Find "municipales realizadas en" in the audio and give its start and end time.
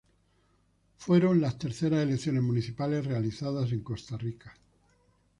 2.41-3.81